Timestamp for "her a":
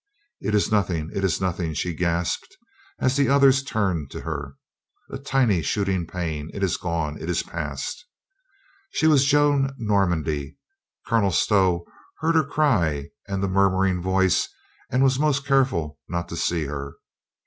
4.21-5.19